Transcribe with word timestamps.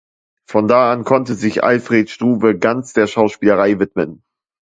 Von 0.47 0.67
da 0.67 0.91
an 0.91 1.03
konnte 1.03 1.35
sich 1.35 1.63
Alfred 1.63 2.09
Struwe 2.09 2.57
ganz 2.57 2.93
der 2.93 3.05
Schauspielerei 3.05 3.77
widmen. 3.77 4.23